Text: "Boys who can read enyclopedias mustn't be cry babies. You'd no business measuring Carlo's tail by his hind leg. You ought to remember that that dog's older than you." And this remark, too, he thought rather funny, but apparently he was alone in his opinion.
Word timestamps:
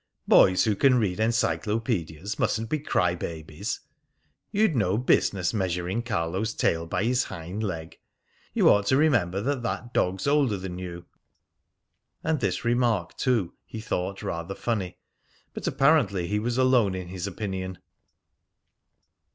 "Boys 0.27 0.63
who 0.63 0.75
can 0.75 0.95
read 0.95 1.19
enyclopedias 1.19 2.39
mustn't 2.39 2.69
be 2.71 2.79
cry 2.79 3.13
babies. 3.13 3.81
You'd 4.51 4.75
no 4.75 4.97
business 4.97 5.53
measuring 5.53 6.01
Carlo's 6.01 6.55
tail 6.55 6.87
by 6.87 7.03
his 7.03 7.25
hind 7.25 7.61
leg. 7.61 7.99
You 8.55 8.67
ought 8.67 8.87
to 8.87 8.97
remember 8.97 9.41
that 9.41 9.61
that 9.61 9.93
dog's 9.93 10.25
older 10.25 10.57
than 10.57 10.79
you." 10.79 11.05
And 12.23 12.39
this 12.39 12.65
remark, 12.65 13.15
too, 13.15 13.53
he 13.63 13.79
thought 13.79 14.23
rather 14.23 14.55
funny, 14.55 14.97
but 15.53 15.67
apparently 15.67 16.27
he 16.27 16.39
was 16.39 16.57
alone 16.57 16.95
in 16.95 17.09
his 17.09 17.27
opinion. 17.27 17.77